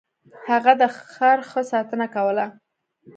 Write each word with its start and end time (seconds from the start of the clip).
هغه 0.47 0.73
د 0.81 0.83
خر 1.13 1.39
ښه 1.49 1.61
ساتنه 1.71 2.05
کوله. 2.15 2.45